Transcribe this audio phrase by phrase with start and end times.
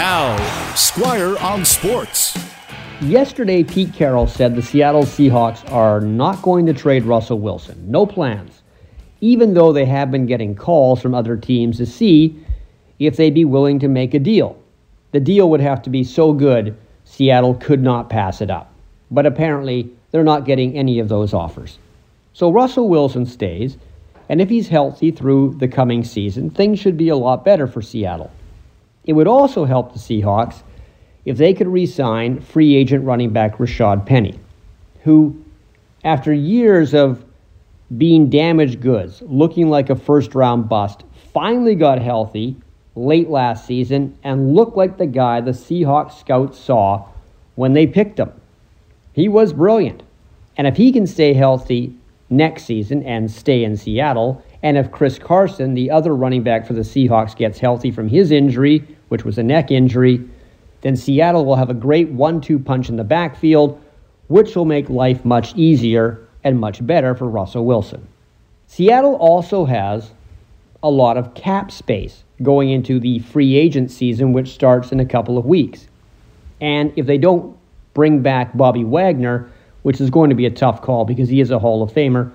[0.00, 2.34] Now, Squire on Sports.
[3.02, 7.90] Yesterday, Pete Carroll said the Seattle Seahawks are not going to trade Russell Wilson.
[7.90, 8.62] No plans.
[9.20, 12.42] Even though they have been getting calls from other teams to see
[12.98, 14.58] if they'd be willing to make a deal.
[15.12, 16.74] The deal would have to be so good,
[17.04, 18.72] Seattle could not pass it up.
[19.10, 21.78] But apparently, they're not getting any of those offers.
[22.32, 23.76] So Russell Wilson stays,
[24.30, 27.82] and if he's healthy through the coming season, things should be a lot better for
[27.82, 28.30] Seattle.
[29.10, 30.62] It would also help the Seahawks
[31.24, 34.38] if they could re sign free agent running back Rashaad Penny,
[35.02, 35.44] who,
[36.04, 37.24] after years of
[37.98, 41.02] being damaged goods, looking like a first round bust,
[41.32, 42.54] finally got healthy
[42.94, 47.04] late last season and looked like the guy the Seahawks scouts saw
[47.56, 48.30] when they picked him.
[49.12, 50.04] He was brilliant.
[50.56, 51.96] And if he can stay healthy
[52.28, 56.74] next season and stay in Seattle, and if Chris Carson, the other running back for
[56.74, 60.28] the Seahawks, gets healthy from his injury, which was a neck injury,
[60.82, 63.80] then Seattle will have a great one two punch in the backfield,
[64.28, 68.06] which will make life much easier and much better for Russell Wilson.
[68.66, 70.12] Seattle also has
[70.82, 75.04] a lot of cap space going into the free agent season, which starts in a
[75.04, 75.86] couple of weeks.
[76.60, 77.56] And if they don't
[77.92, 79.50] bring back Bobby Wagner,
[79.82, 82.30] which is going to be a tough call because he is a Hall of Famer,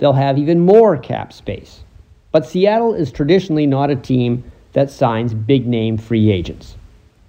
[0.00, 1.84] they'll have even more cap space.
[2.32, 4.42] But Seattle is traditionally not a team
[4.72, 6.76] that signs big name free agents.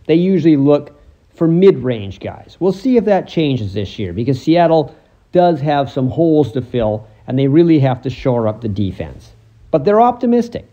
[0.08, 1.00] They usually look
[1.36, 2.58] for mid range guys.
[2.60, 4.96] We'll see if that changes this year because Seattle
[5.32, 9.32] does have some holes to fill and they really have to shore up the defense.
[9.70, 10.66] But they're optimistic.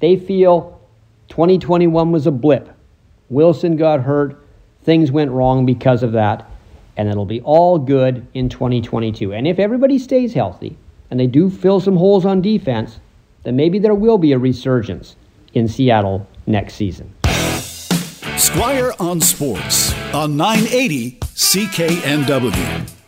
[0.00, 0.80] They feel
[1.28, 2.68] 2021 was a blip.
[3.30, 4.44] Wilson got hurt,
[4.82, 6.48] things went wrong because of that,
[6.96, 9.32] and it'll be all good in 2022.
[9.32, 10.76] And if everybody stays healthy
[11.10, 13.00] and they do fill some holes on defense,
[13.42, 15.16] then maybe there will be a resurgence
[15.52, 17.14] in Seattle next season.
[18.36, 23.03] Squire on Sports on 980 CKNW.